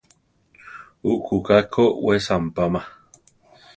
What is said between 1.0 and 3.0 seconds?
Ukuka ko we sambama.